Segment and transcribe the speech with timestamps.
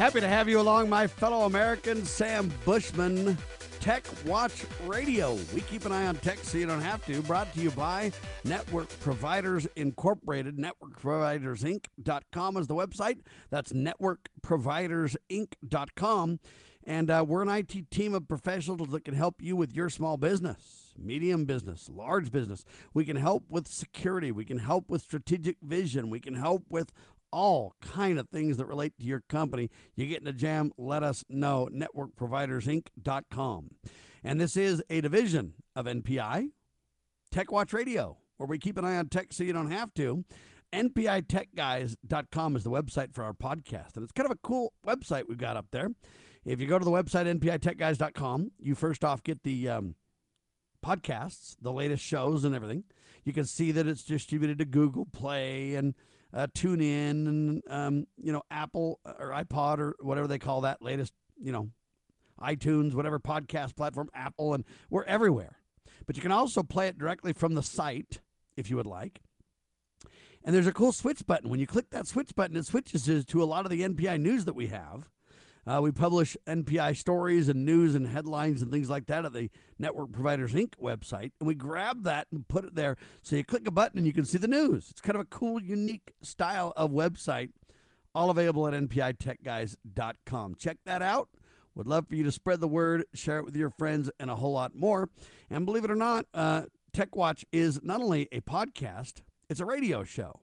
[0.00, 2.08] Happy to have you along, my fellow Americans.
[2.08, 3.36] Sam Bushman,
[3.80, 5.34] Tech Watch Radio.
[5.54, 7.20] We keep an eye on tech so you don't have to.
[7.20, 8.10] Brought to you by
[8.42, 10.56] Network Providers Incorporated.
[10.56, 13.18] NetworkProvidersInc.com is the website.
[13.50, 16.40] That's NetworkProvidersInc.com.
[16.86, 20.16] And uh, we're an IT team of professionals that can help you with your small
[20.16, 22.64] business, medium business, large business.
[22.94, 24.32] We can help with security.
[24.32, 26.08] We can help with strategic vision.
[26.08, 26.90] We can help with
[27.32, 29.70] all kind of things that relate to your company.
[29.96, 31.68] You get in a jam, let us know.
[31.72, 33.70] NetworkProvidersInc.com.
[34.22, 36.50] And this is a division of NPI,
[37.30, 40.24] Tech Watch Radio, where we keep an eye on tech so you don't have to.
[40.72, 43.96] NPITechGuys.com is the website for our podcast.
[43.96, 45.90] And it's kind of a cool website we've got up there.
[46.44, 49.94] If you go to the website, NPITechGuys.com, you first off get the um,
[50.84, 52.84] podcasts, the latest shows, and everything.
[53.24, 55.94] You can see that it's distributed to Google Play and
[56.32, 60.82] uh, tune in and um, you know Apple or iPod or whatever they call that
[60.82, 61.70] latest you know
[62.40, 65.56] iTunes whatever podcast platform Apple and we're everywhere.
[66.06, 68.20] But you can also play it directly from the site
[68.56, 69.20] if you would like.
[70.44, 71.50] And there's a cool switch button.
[71.50, 74.46] When you click that switch button, it switches to a lot of the NPI news
[74.46, 75.08] that we have.
[75.66, 79.50] Uh, we publish NPI stories and news and headlines and things like that at the
[79.78, 80.74] Network Providers Inc.
[80.82, 81.32] website.
[81.38, 82.96] And we grab that and put it there.
[83.22, 84.88] So you click a button and you can see the news.
[84.90, 87.50] It's kind of a cool, unique style of website,
[88.14, 90.54] all available at NPITechGuys.com.
[90.56, 91.28] Check that out.
[91.74, 94.36] Would love for you to spread the word, share it with your friends, and a
[94.36, 95.08] whole lot more.
[95.50, 99.64] And believe it or not, uh, Tech Watch is not only a podcast, it's a
[99.64, 100.40] radio show.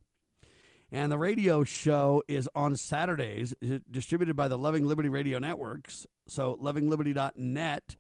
[0.92, 3.54] And the radio show is on Saturdays,
[3.92, 6.08] distributed by the Loving Liberty Radio Networks.
[6.28, 7.96] So, lovingliberty.net.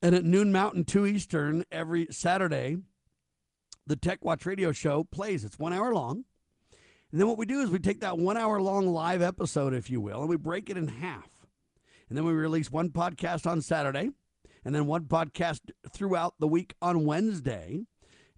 [0.00, 2.76] And at noon Mountain, 2 Eastern, every Saturday,
[3.86, 5.44] the Tech Watch radio show plays.
[5.44, 6.24] It's one hour long.
[7.10, 9.90] And then what we do is we take that one hour long live episode, if
[9.90, 11.46] you will, and we break it in half.
[12.08, 14.10] And then we release one podcast on Saturday
[14.64, 15.60] and then one podcast
[15.92, 17.86] throughout the week on Wednesday.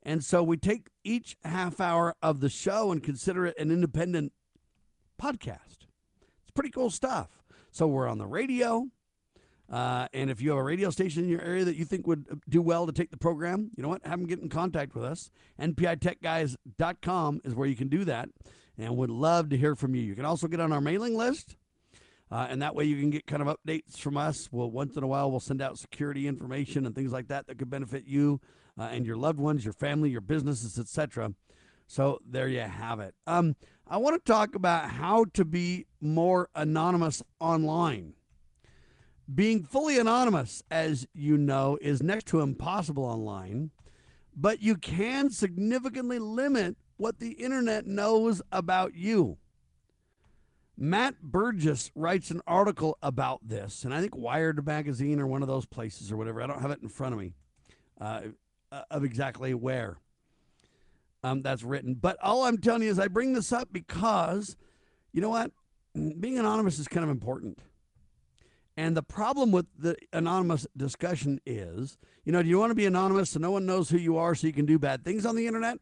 [0.05, 4.33] And so we take each half hour of the show and consider it an independent
[5.21, 5.87] podcast.
[6.43, 7.29] It's pretty cool stuff.
[7.71, 8.87] So we're on the radio.
[9.71, 12.27] Uh, and if you have a radio station in your area that you think would
[12.49, 14.05] do well to take the program, you know what?
[14.05, 15.31] Have them get in contact with us.
[15.61, 18.29] NPITechGuys.com is where you can do that.
[18.77, 20.03] And would love to hear from you.
[20.03, 21.57] You can also get on our mailing list.
[22.31, 24.49] Uh, and that way you can get kind of updates from us.
[24.51, 27.59] Well, once in a while, we'll send out security information and things like that that
[27.59, 28.41] could benefit you
[28.79, 31.35] uh, and your loved ones, your family, your businesses, etc.
[31.87, 33.15] So there you have it.
[33.27, 38.15] Um, I want to talk about how to be more anonymous online.
[39.33, 43.71] Being fully anonymous, as you know, is next to impossible online,
[44.37, 49.39] but you can significantly limit what the internet knows about you.
[50.77, 55.49] Matt Burgess writes an article about this, and I think Wired magazine or one of
[55.49, 56.43] those places or whatever.
[56.43, 57.33] I don't have it in front of me.
[58.01, 58.23] Uh,
[58.91, 59.99] of exactly where
[61.23, 61.95] um, that's written.
[61.95, 64.57] But all I'm telling you is I bring this up because,
[65.13, 65.51] you know what?
[65.95, 67.59] Being anonymous is kind of important.
[68.77, 72.87] And the problem with the anonymous discussion is, you know, do you want to be
[72.87, 75.37] anonymous so no one knows who you are so you can do bad things on
[75.37, 75.79] the internet?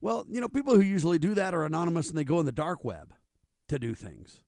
[0.00, 2.52] Well, you know, people who usually do that are anonymous and they go in the
[2.52, 3.12] dark web
[3.68, 4.40] to do things.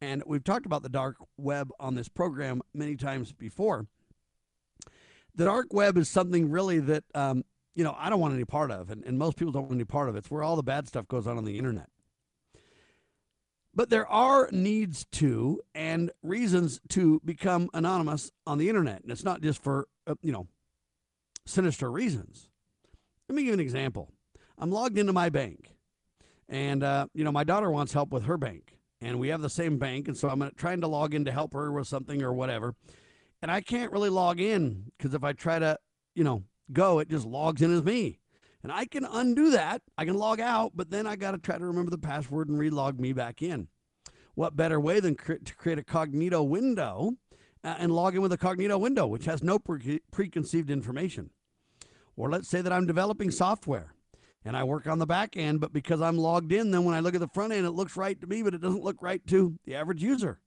[0.00, 3.86] And we've talked about the dark web on this program many times before
[5.34, 7.44] the dark web is something really that um,
[7.74, 9.84] you know I don't want any part of, and, and most people don't want any
[9.84, 10.18] part of it.
[10.18, 11.88] It's where all the bad stuff goes on on the internet.
[13.74, 19.24] But there are needs to and reasons to become anonymous on the internet, and it's
[19.24, 20.46] not just for uh, you know
[21.46, 22.48] sinister reasons.
[23.28, 24.10] Let me give an example.
[24.58, 25.74] I'm logged into my bank,
[26.48, 29.50] and uh, you know my daughter wants help with her bank, and we have the
[29.50, 32.34] same bank, and so I'm trying to log in to help her with something or
[32.34, 32.74] whatever
[33.42, 35.76] and I can't really log in because if I try to,
[36.14, 38.20] you know, go, it just logs in as me.
[38.62, 39.82] And I can undo that.
[39.98, 42.58] I can log out, but then I got to try to remember the password and
[42.58, 43.66] relog me back in.
[44.34, 47.16] What better way than cre- to create a cognito window
[47.64, 51.30] uh, and log in with a cognito window, which has no pre- preconceived information?
[52.16, 53.94] Or let's say that I'm developing software
[54.44, 57.00] and I work on the back end, but because I'm logged in, then when I
[57.00, 59.24] look at the front end, it looks right to me, but it doesn't look right
[59.26, 60.38] to the average user.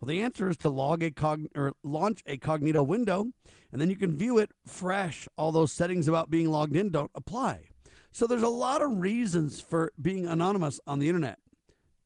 [0.00, 3.26] Well, the answer is to log a cog or launch a Cognito window,
[3.70, 5.28] and then you can view it fresh.
[5.36, 7.68] All those settings about being logged in don't apply.
[8.10, 11.38] So there's a lot of reasons for being anonymous on the internet,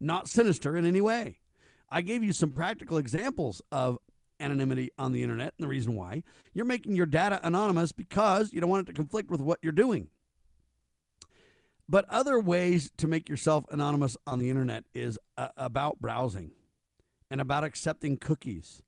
[0.00, 1.38] not sinister in any way.
[1.88, 3.98] I gave you some practical examples of
[4.40, 6.24] anonymity on the internet and the reason why.
[6.52, 9.72] You're making your data anonymous because you don't want it to conflict with what you're
[9.72, 10.08] doing.
[11.88, 16.50] But other ways to make yourself anonymous on the internet is uh, about browsing
[17.34, 18.80] and about accepting cookies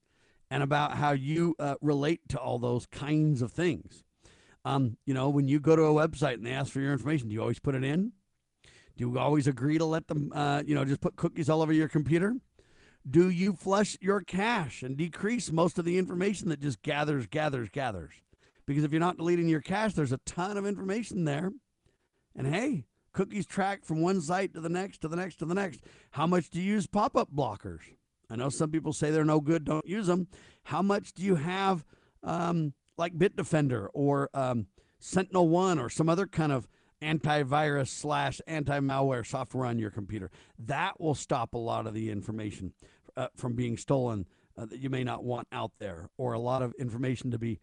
[0.53, 4.05] and about how you uh, relate to all those kinds of things.
[4.65, 7.27] Um, you know, when you go to a website and they ask for your information,
[7.27, 8.13] do you always put it in?
[8.97, 11.73] Do you always agree to let them, uh, you know, just put cookies all over
[11.73, 12.37] your computer?
[13.11, 17.69] Do you flush your cache and decrease most of the information that just gathers, gathers,
[17.69, 18.13] gathers?
[18.65, 21.51] Because if you're not deleting your cache, there's a ton of information there.
[22.37, 25.55] And hey, cookies track from one site to the next, to the next, to the
[25.55, 25.81] next.
[26.13, 27.81] How much do you use pop up blockers?
[28.29, 30.29] I know some people say they're no good, don't use them.
[30.65, 31.85] How much do you have,
[32.23, 34.67] um, like Bitdefender or um,
[34.99, 36.67] Sentinel One or some other kind of
[37.03, 40.31] antivirus slash anti malware software on your computer?
[40.59, 42.73] That will stop a lot of the information
[43.17, 44.27] uh, from being stolen
[44.59, 47.61] uh, that you may not want out there, or a lot of information to be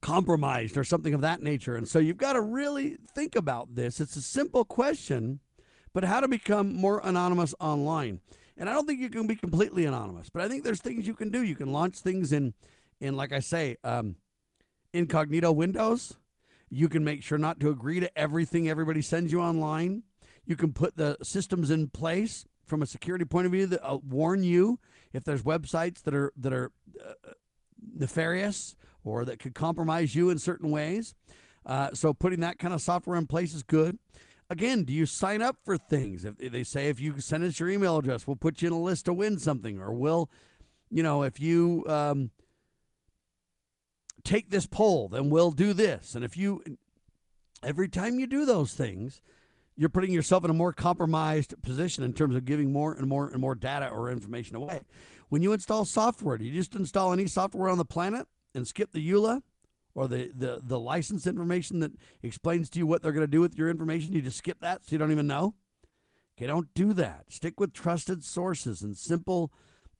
[0.00, 1.76] compromised or something of that nature.
[1.76, 4.00] And so you've got to really think about this.
[4.00, 5.40] It's a simple question,
[5.96, 8.20] but how to become more anonymous online.
[8.58, 11.14] And I don't think you can be completely anonymous, but I think there's things you
[11.14, 11.42] can do.
[11.42, 12.52] You can launch things in,
[13.00, 14.16] in like I say, um,
[14.92, 16.18] incognito windows.
[16.68, 20.02] You can make sure not to agree to everything everybody sends you online.
[20.44, 23.96] You can put the systems in place from a security point of view that uh,
[24.06, 24.78] warn you
[25.14, 26.72] if there's websites that are that are
[27.02, 27.30] uh,
[27.94, 31.14] nefarious or that could compromise you in certain ways.
[31.64, 33.98] Uh, so putting that kind of software in place is good.
[34.48, 36.24] Again, do you sign up for things?
[36.24, 38.80] If, they say if you send us your email address, we'll put you in a
[38.80, 40.30] list to win something, or we'll,
[40.90, 42.30] you know, if you um,
[44.22, 46.14] take this poll, then we'll do this.
[46.14, 46.62] And if you,
[47.62, 49.20] every time you do those things,
[49.76, 53.28] you're putting yourself in a more compromised position in terms of giving more and more
[53.28, 54.80] and more data or information away.
[55.28, 58.92] When you install software, do you just install any software on the planet and skip
[58.92, 59.42] the EULA
[59.96, 61.90] or the, the, the license information that
[62.22, 64.12] explains to you what they're going to do with your information?
[64.12, 65.54] You just skip that so you don't even know?
[66.38, 67.24] Okay, don't do that.
[67.30, 69.50] Stick with trusted sources and simple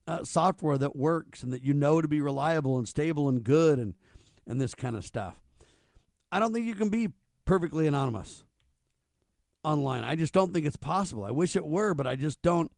[0.07, 3.79] uh, software that works and that you know to be reliable and stable and good
[3.79, 3.95] and,
[4.45, 5.35] and this kind of stuff.
[6.31, 7.09] I don't think you can be
[7.45, 8.43] perfectly anonymous
[9.63, 10.03] online.
[10.03, 11.25] I just don't think it's possible.
[11.25, 12.71] I wish it were, but I just don't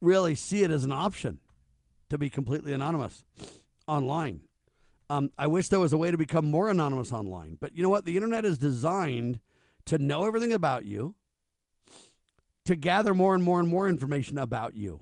[0.00, 1.38] really see it as an option
[2.10, 3.22] to be completely anonymous
[3.86, 4.40] online.
[5.10, 7.58] Um, I wish there was a way to become more anonymous online.
[7.60, 8.04] But you know what?
[8.04, 9.40] The internet is designed
[9.86, 11.14] to know everything about you,
[12.64, 15.00] to gather more and more and more information about you.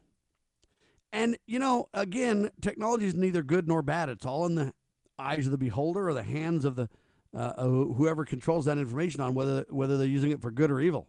[1.12, 4.08] And, you know, again, technology is neither good nor bad.
[4.08, 4.72] It's all in the
[5.18, 6.88] eyes of the beholder or the hands of the
[7.34, 11.06] uh, whoever controls that information on whether whether they're using it for good or evil.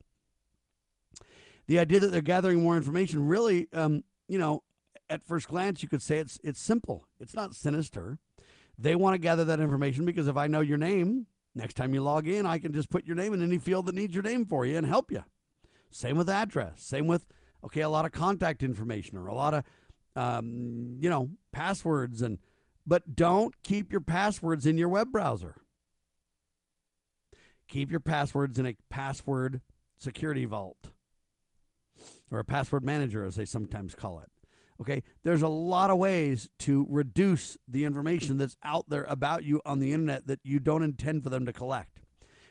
[1.68, 4.64] The idea that they're gathering more information really, um, you know,
[5.10, 7.08] at first glance you could say it's it's simple.
[7.20, 8.20] It's not sinister.
[8.78, 12.02] They want to gather that information because if I know your name, next time you
[12.02, 14.46] log in, I can just put your name in any field that needs your name
[14.46, 15.24] for you and help you.
[15.92, 16.82] Same with address.
[16.82, 17.26] Same with
[17.64, 19.64] okay, a lot of contact information or a lot of
[20.16, 22.40] um, you know passwords and
[22.86, 25.56] but don't keep your passwords in your web browser.
[27.68, 29.62] Keep your passwords in a password
[29.98, 30.90] security vault
[32.30, 34.30] or a password manager, as they sometimes call it.
[34.84, 39.62] Okay, there's a lot of ways to reduce the information that's out there about you
[39.66, 42.02] on the internet that you don't intend for them to collect.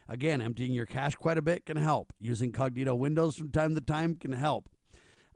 [0.08, 2.10] Again, emptying your cache quite a bit can help.
[2.18, 4.70] Using Cognito Windows from time to time can help.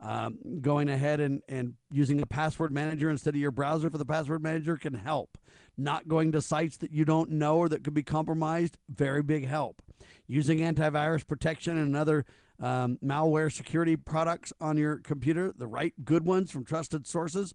[0.01, 4.07] Um, going ahead and, and using a password manager instead of your browser for the
[4.07, 5.37] password manager can help.
[5.77, 9.47] Not going to sites that you don't know or that could be compromised, very big
[9.47, 9.83] help.
[10.27, 12.25] Using antivirus protection and other
[12.61, 17.55] um, malware security products on your computer, the right good ones from trusted sources,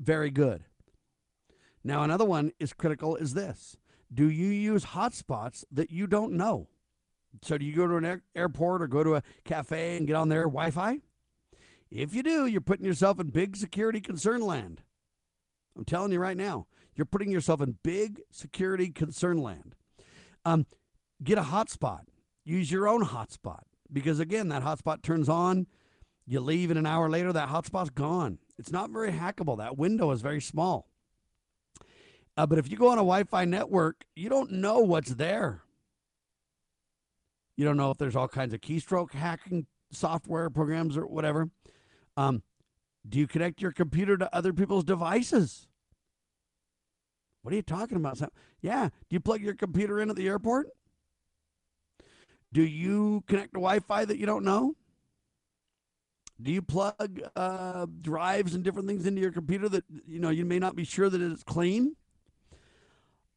[0.00, 0.64] very good.
[1.82, 3.76] Now, another one is critical is this
[4.12, 6.68] Do you use hotspots that you don't know?
[7.42, 10.16] So, do you go to an air- airport or go to a cafe and get
[10.16, 10.98] on their Wi Fi?
[11.90, 14.82] If you do, you're putting yourself in big security concern land.
[15.76, 16.66] I'm telling you right now.
[16.94, 19.76] You're putting yourself in big security concern land.
[20.44, 20.66] Um,
[21.22, 22.00] get a hotspot.
[22.44, 23.60] Use your own hotspot
[23.92, 25.66] because again, that hotspot turns on.
[26.26, 28.38] You leave, and an hour later, that hotspot's gone.
[28.58, 29.56] It's not very hackable.
[29.58, 30.88] That window is very small.
[32.36, 35.62] Uh, but if you go on a Wi-Fi network, you don't know what's there.
[37.56, 41.50] You don't know if there's all kinds of keystroke hacking software programs or whatever.
[42.16, 42.42] Um,
[43.08, 45.66] do you connect your computer to other people's devices?
[47.42, 48.20] What are you talking about?
[48.60, 48.88] Yeah.
[48.88, 50.68] Do you plug your computer in at the airport?
[52.52, 54.74] Do you connect to Wi Fi that you don't know?
[56.40, 60.44] Do you plug uh, drives and different things into your computer that you know you
[60.44, 61.96] may not be sure that it's clean?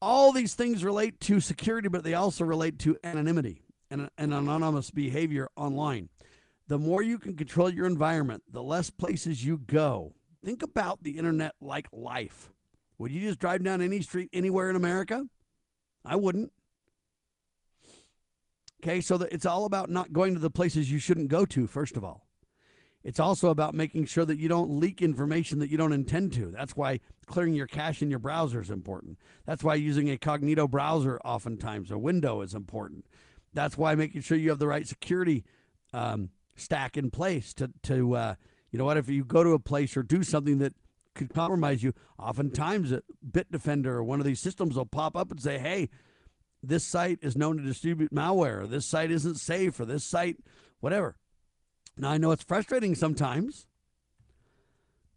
[0.02, 4.90] all these things relate to security, but they also relate to anonymity and, and anonymous
[4.90, 6.10] behavior online.
[6.68, 10.14] The more you can control your environment, the less places you go.
[10.44, 12.52] Think about the internet like life.
[12.98, 15.26] Would you just drive down any street anywhere in America?
[16.04, 16.52] I wouldn't.
[18.84, 21.96] Okay, so it's all about not going to the places you shouldn't go to, first
[21.96, 22.26] of all.
[23.04, 26.52] It's also about making sure that you don't leak information that you don't intend to.
[26.52, 29.20] That's why clearing your cache in your browser is important.
[29.46, 33.06] That's why using a Cognito browser oftentimes, a window, is important.
[33.54, 35.44] That's why making sure you have the right security
[35.94, 38.36] um, stack in place to, to uh,
[38.72, 40.74] you know what, if you go to a place or do something that
[41.14, 45.42] could compromise you, oftentimes a Bitdefender or one of these systems will pop up and
[45.42, 45.90] say, hey,
[46.64, 50.38] this site is known to distribute malware, this site isn't safe, or this site,
[50.80, 51.16] whatever.
[51.98, 53.68] Now, I know it's frustrating sometimes,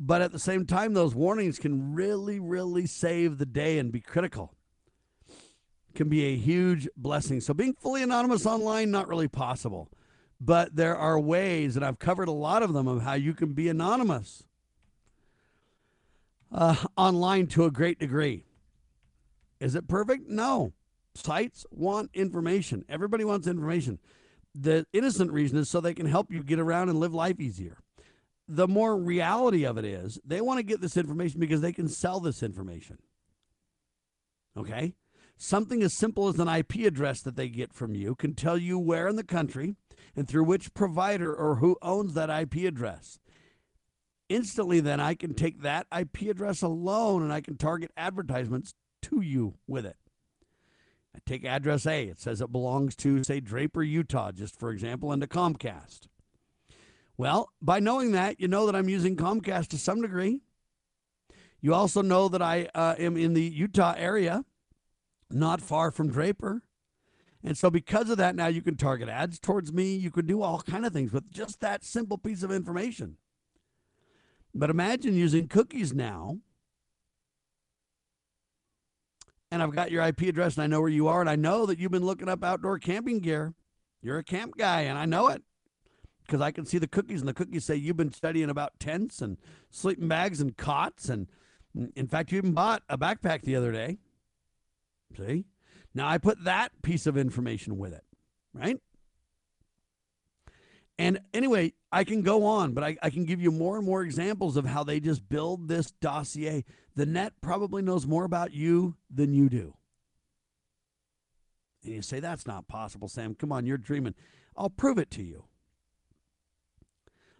[0.00, 4.00] but at the same time, those warnings can really, really save the day and be
[4.00, 4.54] critical.
[5.94, 7.40] Can be a huge blessing.
[7.40, 9.88] So, being fully anonymous online, not really possible.
[10.40, 13.52] But there are ways, and I've covered a lot of them, of how you can
[13.52, 14.44] be anonymous
[16.52, 18.44] uh, online to a great degree.
[19.60, 20.28] Is it perfect?
[20.28, 20.72] No.
[21.14, 22.84] Sites want information.
[22.88, 23.98] Everybody wants information.
[24.54, 27.78] The innocent reason is so they can help you get around and live life easier.
[28.46, 31.88] The more reality of it is, they want to get this information because they can
[31.88, 32.98] sell this information.
[34.56, 34.94] Okay?
[35.36, 38.78] Something as simple as an IP address that they get from you can tell you
[38.78, 39.74] where in the country
[40.14, 43.18] and through which provider or who owns that IP address.
[44.28, 49.20] Instantly, then I can take that IP address alone and I can target advertisements to
[49.20, 49.96] you with it.
[51.14, 52.04] I take address A.
[52.04, 56.08] It says it belongs to, say, Draper, Utah, just for example, and to Comcast.
[57.16, 60.40] Well, by knowing that, you know that I'm using Comcast to some degree.
[61.60, 64.44] You also know that I uh, am in the Utah area,
[65.30, 66.62] not far from Draper.
[67.44, 69.94] And so because of that, now you can target ads towards me.
[69.94, 73.18] You can do all kind of things with just that simple piece of information.
[74.54, 76.38] But imagine using cookies now
[79.54, 81.64] and I've got your IP address and I know where you are and I know
[81.66, 83.54] that you've been looking up outdoor camping gear.
[84.02, 85.42] You're a camp guy and I know it
[86.26, 89.22] because I can see the cookies and the cookies say you've been studying about tents
[89.22, 89.38] and
[89.70, 91.28] sleeping bags and cots and
[91.94, 93.98] in fact you even bought a backpack the other day.
[95.16, 95.44] See?
[95.94, 98.04] Now I put that piece of information with it,
[98.52, 98.78] right?
[100.98, 104.02] And anyway, I can go on, but I, I, can give you more and more
[104.02, 106.64] examples of how they just build this dossier.
[106.94, 109.74] The net probably knows more about you than you do.
[111.82, 113.34] And you say, that's not possible, Sam.
[113.34, 114.14] Come on, you're dreaming.
[114.56, 115.44] I'll prove it to you.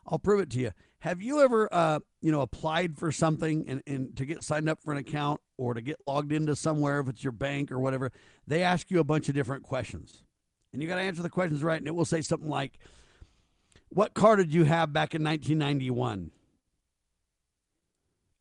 [0.06, 0.72] I'll prove it to you.
[0.98, 4.82] Have you ever, uh, you know, applied for something and, and to get signed up
[4.82, 8.10] for an account or to get logged into somewhere, if it's your bank or whatever?
[8.46, 10.24] They ask you a bunch of different questions.
[10.72, 11.78] And you got to answer the questions right.
[11.78, 12.78] And it will say something like,
[13.94, 16.32] what car did you have back in 1991?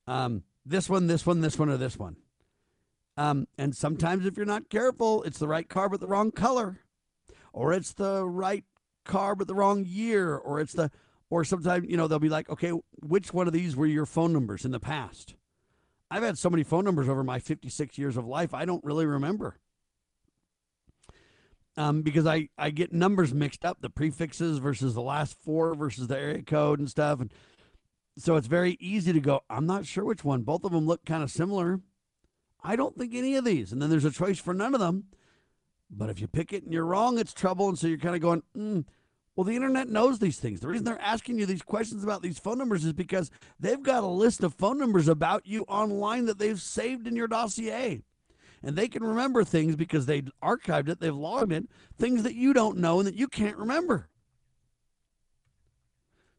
[0.07, 2.17] Um, this one, this one, this one, or this one.
[3.15, 6.79] Um, and sometimes, if you're not careful, it's the right car but the wrong color,
[7.53, 8.65] or it's the right
[9.05, 10.89] car but the wrong year, or it's the,
[11.29, 14.33] or sometimes you know they'll be like, okay, which one of these were your phone
[14.33, 15.35] numbers in the past?
[16.09, 19.05] I've had so many phone numbers over my 56 years of life, I don't really
[19.05, 19.59] remember
[21.77, 26.07] um, because I, I get numbers mixed up, the prefixes versus the last four versus
[26.07, 27.19] the area code and stuff.
[27.19, 27.31] And
[28.17, 30.43] so it's very easy to go, I'm not sure which one.
[30.43, 31.81] Both of them look kind of similar.
[32.63, 33.71] I don't think any of these.
[33.71, 35.05] And then there's a choice for none of them.
[35.89, 37.69] But if you pick it and you're wrong, it's trouble.
[37.69, 38.85] And so you're kind of going, mm.
[39.35, 40.59] well, the internet knows these things.
[40.59, 44.03] The reason they're asking you these questions about these phone numbers is because they've got
[44.03, 48.03] a list of phone numbers about you online that they've saved in your dossier
[48.63, 51.65] and they can remember things because they archived it, they've logged it,
[51.97, 54.07] things that you don't know and that you can't remember.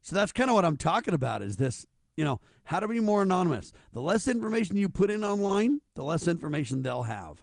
[0.02, 3.00] So that's kind of what I'm talking about is this, you know, how to be
[3.00, 3.72] more anonymous.
[3.92, 7.42] The less information you put in online, the less information they'll have.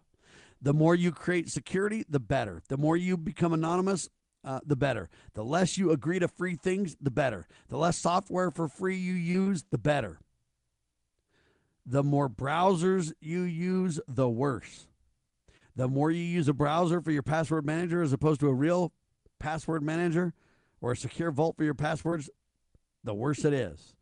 [0.62, 2.62] The more you create security, the better.
[2.68, 4.10] The more you become anonymous,
[4.44, 5.10] uh, the better.
[5.34, 7.48] The less you agree to free things, the better.
[7.70, 10.20] The less software for free you use, the better
[11.86, 14.88] the more browsers you use, the worse.
[15.76, 18.92] The more you use a browser for your password manager as opposed to a real
[19.40, 20.34] password manager
[20.82, 22.30] or a secure vault for your passwords,
[23.04, 23.96] the worse it is.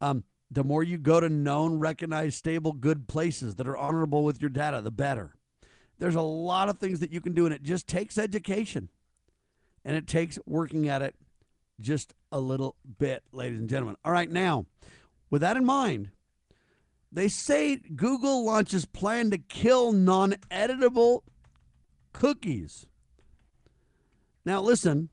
[0.00, 4.40] Um, the more you go to known, recognized, stable, good places that are honorable with
[4.40, 5.34] your data, the better.
[5.98, 8.88] There's a lot of things that you can do, and it just takes education
[9.84, 11.14] and it takes working at it
[11.80, 13.96] just a little bit, ladies and gentlemen.
[14.04, 14.66] All right, now,
[15.30, 16.10] with that in mind,
[17.12, 21.22] They say Google launches plan to kill non editable
[22.12, 22.86] cookies.
[24.44, 25.08] Now, listen.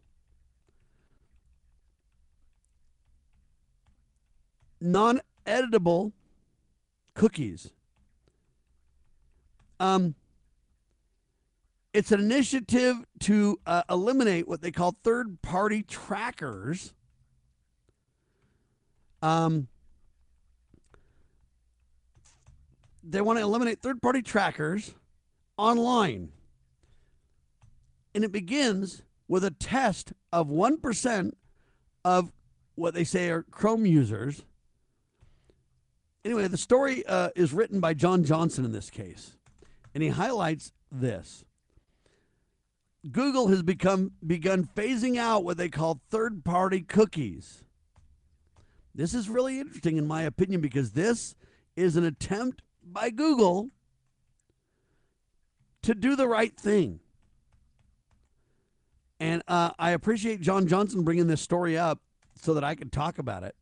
[4.80, 6.12] Non editable
[7.16, 7.72] cookies.
[9.80, 10.16] Um,
[11.94, 16.94] it's an initiative to uh, eliminate what they call third party trackers.
[19.24, 19.68] Um,
[23.10, 24.94] they want to eliminate third party trackers
[25.58, 26.30] online.
[28.14, 31.32] And it begins with a test of 1%
[32.04, 32.32] of
[32.76, 34.44] what they say are Chrome users.
[36.24, 39.38] Anyway, the story uh, is written by John Johnson in this case,
[39.94, 41.46] and he highlights this.
[43.12, 47.64] Google has become begun phasing out what they call third-party cookies.
[48.94, 51.36] This is really interesting in my opinion because this
[51.76, 53.70] is an attempt by Google
[55.84, 57.00] to do the right thing.
[59.20, 62.00] And uh, I appreciate John Johnson bringing this story up
[62.36, 63.56] so that I can talk about it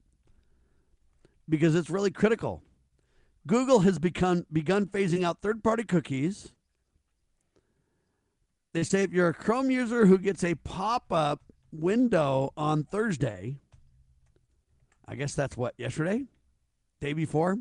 [1.48, 2.62] because it's really critical.
[3.48, 6.52] Google has become begun phasing out third-party cookies.
[8.74, 11.42] They say if you're a Chrome user who gets a pop-up
[11.72, 13.60] window on Thursday,
[15.08, 16.26] I guess that's what yesterday,
[17.00, 17.60] day before.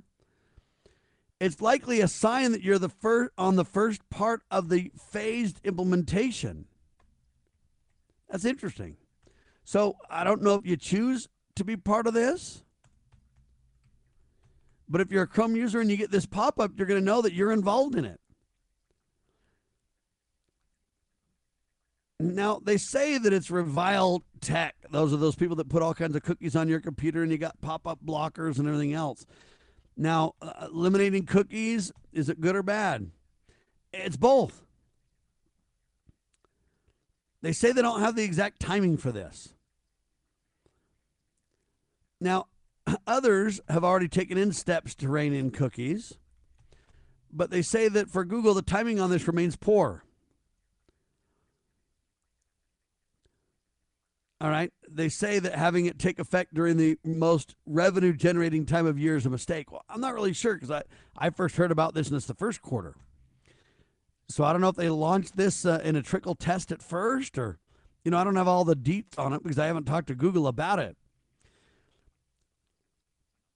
[1.41, 5.61] It's likely a sign that you're the first on the first part of the phased
[5.64, 6.67] implementation.
[8.31, 8.97] That's interesting.
[9.64, 12.62] So I don't know if you choose to be part of this,
[14.88, 17.05] but if you're a Chrome user and you get this pop up, you're going to
[17.05, 18.21] know that you're involved in it.
[22.21, 24.76] Now, they say that it's reviled tech.
[24.91, 27.38] Those are those people that put all kinds of cookies on your computer and you
[27.38, 29.27] got pop up blockers and everything else.
[29.96, 33.11] Now, uh, eliminating cookies, is it good or bad?
[33.92, 34.64] It's both.
[37.42, 39.54] They say they don't have the exact timing for this.
[42.20, 42.46] Now,
[43.07, 46.14] others have already taken in steps to rein in cookies,
[47.30, 50.04] but they say that for Google, the timing on this remains poor.
[54.44, 54.70] All right.
[54.87, 59.16] They say that having it take effect during the most revenue generating time of year
[59.16, 59.72] is a mistake.
[59.72, 60.83] Well, I'm not really sure because I,
[61.16, 62.94] I first heard about this in this the first quarter.
[64.28, 67.38] So I don't know if they launched this uh, in a trickle test at first
[67.38, 67.59] or,
[68.04, 70.14] you know, I don't have all the deets on it because I haven't talked to
[70.14, 70.98] Google about it.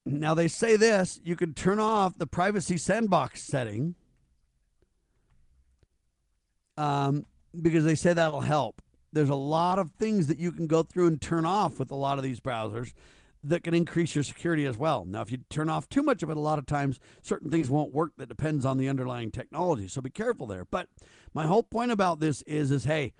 [0.07, 3.95] Now they say this you can turn off the privacy sandbox setting
[6.79, 7.27] um,
[7.61, 8.81] because they say that'll help
[9.13, 11.97] there's a lot of things that you can go through and turn off with a
[11.97, 12.93] lot of these browsers
[13.45, 15.05] that can increase your security as well.
[15.05, 17.71] Now, if you turn off too much of it, a lot of times certain things
[17.71, 19.89] won't work that depends on the underlying technology.
[19.89, 20.65] So be careful there.
[20.65, 20.89] But
[21.33, 23.13] my whole point about this is, is hey,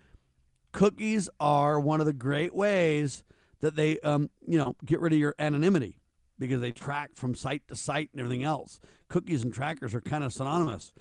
[0.73, 3.23] cookies are one of the great ways
[3.61, 6.01] that they, um, you know, get rid of your anonymity
[6.39, 8.81] because they track from site to site and everything else.
[9.09, 10.93] Cookies and trackers are kind of synonymous,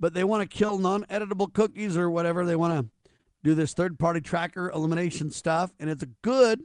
[0.00, 2.44] but they want to kill non-editable cookies or whatever.
[2.44, 3.03] They want to
[3.44, 6.62] do this third party tracker elimination stuff, and it's good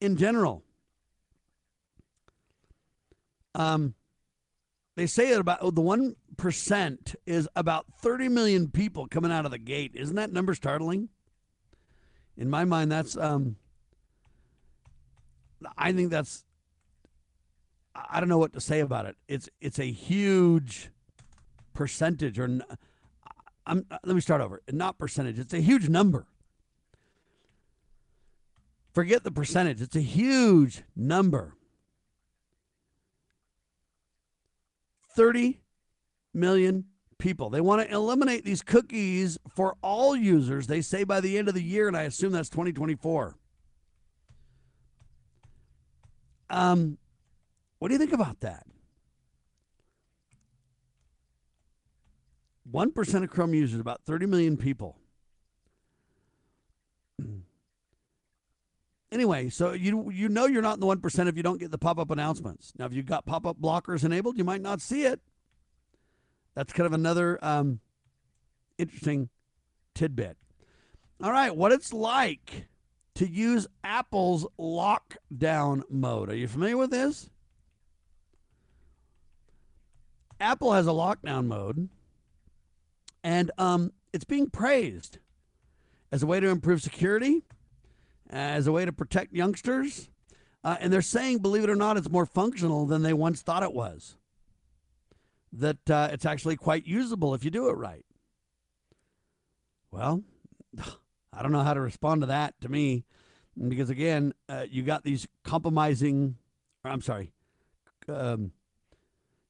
[0.00, 0.64] in general.
[3.54, 3.94] Um,
[4.96, 9.44] they say that about oh, the one percent is about 30 million people coming out
[9.44, 9.92] of the gate.
[9.94, 11.08] Isn't that number startling?
[12.36, 13.56] In my mind, that's um,
[15.78, 16.44] I think that's
[17.94, 19.16] I don't know what to say about it.
[19.28, 20.90] It's it's a huge
[21.72, 22.60] percentage or
[23.66, 24.62] I'm, uh, let me start over.
[24.70, 25.38] Not percentage.
[25.38, 26.26] It's a huge number.
[28.92, 29.80] Forget the percentage.
[29.80, 31.56] It's a huge number.
[35.14, 35.60] 30
[36.34, 36.86] million
[37.18, 37.50] people.
[37.50, 41.54] They want to eliminate these cookies for all users, they say by the end of
[41.54, 43.36] the year, and I assume that's 2024.
[46.50, 46.98] Um,
[47.78, 48.66] what do you think about that?
[52.72, 54.98] 1% of Chrome users, about 30 million people.
[59.12, 61.76] Anyway, so you you know you're not in the 1% if you don't get the
[61.76, 62.72] pop-up announcements.
[62.78, 65.20] Now, if you've got pop-up blockers enabled, you might not see it.
[66.54, 67.80] That's kind of another um,
[68.78, 69.28] interesting
[69.94, 70.38] tidbit.
[71.22, 72.68] All right, what it's like
[73.16, 76.30] to use Apple's lockdown mode.
[76.30, 77.28] Are you familiar with this?
[80.40, 81.90] Apple has a lockdown mode
[83.24, 85.18] and um, it's being praised
[86.10, 87.42] as a way to improve security,
[88.30, 90.08] as a way to protect youngsters.
[90.64, 93.62] Uh, and they're saying, believe it or not, it's more functional than they once thought
[93.62, 94.16] it was.
[95.52, 98.04] that uh, it's actually quite usable if you do it right.
[99.90, 100.22] Well,
[101.32, 103.04] I don't know how to respond to that to me
[103.68, 106.36] because, again, uh, you got these compromising,
[106.84, 107.32] I'm sorry,
[108.08, 108.52] um,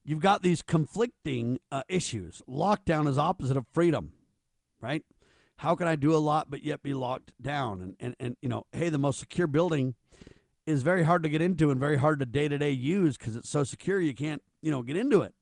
[0.05, 2.43] you've got these conflicting uh, issues.
[2.49, 4.13] Lockdown is opposite of freedom,
[4.81, 5.05] right?
[5.57, 7.81] How can I do a lot but yet be locked down?
[7.81, 9.95] And, and, and you know, hey, the most secure building
[10.67, 13.37] is very hard to get into and very hard to day to day use because
[13.37, 15.35] it's so secure you can't, you know, get into it.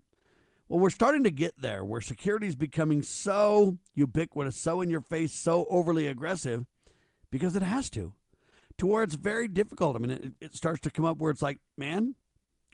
[0.69, 5.01] Well, we're starting to get there where security is becoming so ubiquitous, so in your
[5.01, 6.65] face, so overly aggressive
[7.31, 8.13] because it has to,
[8.79, 9.97] to where it's very difficult.
[9.97, 12.15] I mean, it, it starts to come up where it's like, man,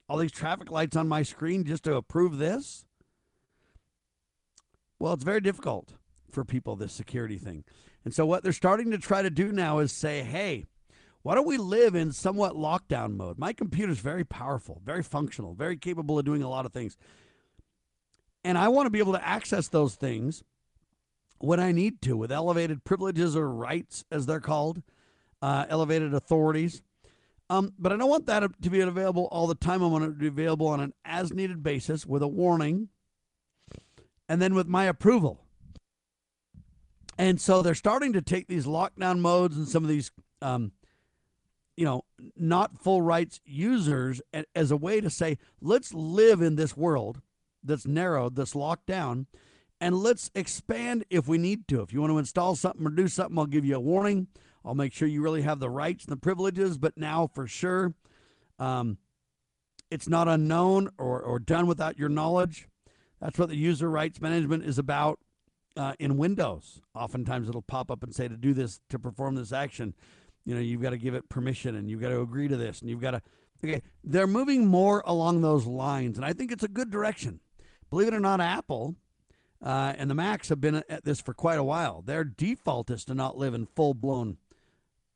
[0.09, 2.85] all these traffic lights on my screen just to approve this?
[4.99, 5.95] Well, it's very difficult
[6.31, 7.65] for people, this security thing.
[8.05, 10.67] And so, what they're starting to try to do now is say, hey,
[11.23, 13.37] why don't we live in somewhat lockdown mode?
[13.39, 16.97] My computer's very powerful, very functional, very capable of doing a lot of things.
[18.45, 20.45] And I want to be able to access those things
[21.39, 24.83] when I need to with elevated privileges or rights, as they're called,
[25.43, 26.83] uh, elevated authorities.
[27.49, 29.83] Um, but I don't want that to be available all the time.
[29.83, 32.89] I want it to be available on an as needed basis with a warning
[34.29, 35.45] and then with my approval.
[37.19, 40.11] And so they're starting to take these lockdown modes and some of these,
[40.43, 40.73] um,
[41.77, 42.05] you know,
[42.37, 44.21] not full rights users
[44.55, 47.23] as a way to say, let's live in this world
[47.63, 49.27] that's narrowed, that's locked down,
[49.81, 51.83] and let's expand if we need to.
[51.83, 54.29] If you want to install something or do something, I'll give you a warning.
[54.67, 57.95] I'll make sure you really have the rights and the privileges, but now for sure,
[58.59, 58.99] um,
[59.93, 62.67] it's not unknown or, or done without your knowledge.
[63.21, 65.21] That's what the user rights management is about
[65.77, 66.81] uh, in Windows.
[66.97, 69.95] Oftentimes it'll pop up and say to do this, to perform this action,
[70.45, 72.81] you know, you've got to give it permission and you've got to agree to this
[72.81, 73.23] and you've got to,
[73.65, 76.17] okay, they're moving more along those lines.
[76.19, 77.39] And I think it's a good direction.
[77.89, 78.97] Believe it or not, Apple
[79.63, 82.03] uh, and the Macs have been at this for quite a while.
[82.03, 84.39] Their default is to not live in full blown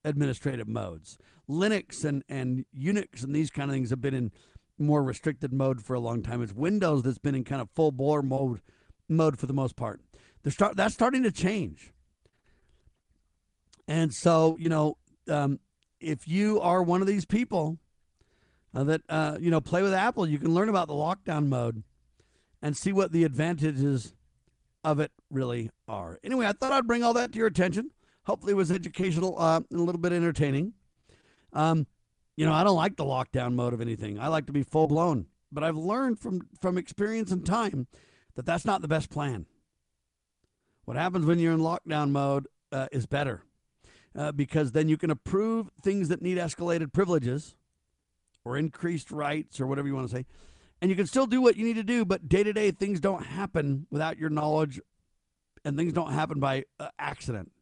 [0.05, 1.19] administrative modes.
[1.49, 4.33] Linux and, and Unix and these kind of things have been in
[4.79, 6.43] more restricted mode for a long time.
[6.43, 8.61] It's Windows that's been in kind of full bore mode
[9.09, 10.01] mode for the most part.
[10.43, 11.93] They're start that's starting to change.
[13.87, 14.97] And so, you know,
[15.29, 15.59] um,
[16.01, 17.79] if you are one of these people
[18.75, 21.83] uh, that uh, you know play with Apple, you can learn about the lockdown mode
[22.63, 24.15] and see what the advantages
[24.85, 26.19] of it really are.
[26.23, 27.91] Anyway, I thought I'd bring all that to your attention.
[28.25, 30.75] Hopefully, it was educational uh, and a little bit entertaining.
[31.53, 31.87] Um,
[32.37, 34.19] you know, I don't like the lockdown mode of anything.
[34.19, 35.27] I like to be full blown.
[35.53, 37.89] But I've learned from from experience and time
[38.37, 39.47] that that's not the best plan.
[40.85, 43.43] What happens when you're in lockdown mode uh, is better
[44.17, 47.57] uh, because then you can approve things that need escalated privileges
[48.45, 50.25] or increased rights or whatever you want to say
[50.81, 53.01] and you can still do what you need to do, but day to day things
[53.01, 54.81] don't happen without your knowledge
[55.65, 57.53] and things don't happen by uh, accident.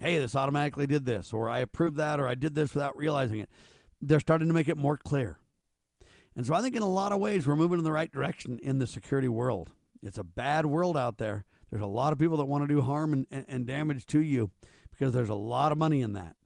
[0.00, 3.40] Hey, this automatically did this, or I approved that, or I did this without realizing
[3.40, 3.50] it.
[4.00, 5.38] They're starting to make it more clear.
[6.36, 8.60] And so I think in a lot of ways we're moving in the right direction
[8.62, 9.70] in the security world.
[10.02, 11.44] It's a bad world out there.
[11.70, 14.20] There's a lot of people that want to do harm and, and, and damage to
[14.20, 14.52] you
[14.90, 16.36] because there's a lot of money in that.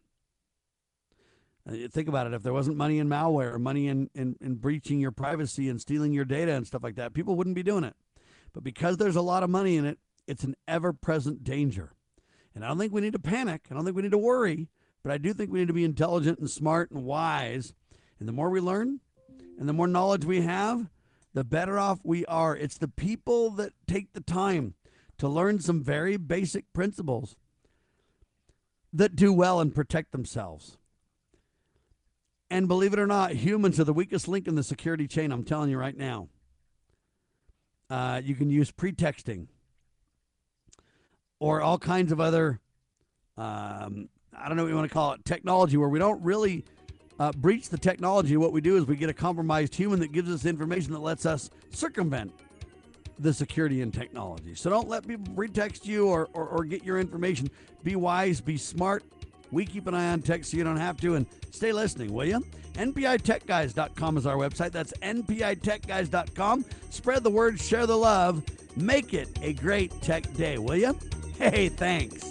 [1.68, 2.32] Uh, think about it.
[2.32, 6.12] If there wasn't money in malware, money in, in, in breaching your privacy and stealing
[6.12, 7.94] your data and stuff like that, people wouldn't be doing it.
[8.52, 11.92] But because there's a lot of money in it, it's an ever present danger.
[12.54, 13.66] And I don't think we need to panic.
[13.70, 14.68] I don't think we need to worry.
[15.02, 17.72] But I do think we need to be intelligent and smart and wise.
[18.18, 19.00] And the more we learn
[19.58, 20.88] and the more knowledge we have,
[21.34, 22.56] the better off we are.
[22.56, 24.74] It's the people that take the time
[25.18, 27.36] to learn some very basic principles
[28.92, 30.76] that do well and protect themselves.
[32.50, 35.32] And believe it or not, humans are the weakest link in the security chain.
[35.32, 36.28] I'm telling you right now.
[37.88, 39.48] Uh, you can use pretexting
[41.42, 42.60] or all kinds of other,
[43.36, 46.64] um, I don't know what you want to call it, technology where we don't really
[47.18, 48.36] uh, breach the technology.
[48.36, 51.26] What we do is we get a compromised human that gives us information that lets
[51.26, 52.32] us circumvent
[53.18, 54.54] the security and technology.
[54.54, 57.50] So don't let people pretext you or, or, or get your information.
[57.82, 59.02] Be wise, be smart,
[59.50, 61.16] we keep an eye on tech so you don't have to.
[61.16, 62.46] And stay listening, will you?
[62.74, 64.70] NPITechGuys.com is our website.
[64.70, 66.64] That's NPITechGuys.com.
[66.90, 68.44] Spread the word, share the love.
[68.76, 70.96] Make it a great tech day, will you?
[71.42, 72.22] Hey, thanks.